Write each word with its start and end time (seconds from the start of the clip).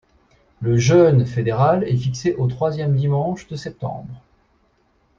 Le 0.61 0.77
Jeûne 0.79 1.27
fédéral 1.27 1.83
est 1.83 1.95
fixé 1.95 2.33
au 2.33 2.47
troisième 2.47 2.95
dimanche 2.95 3.45
de 3.49 3.55
septembre. 3.55 4.23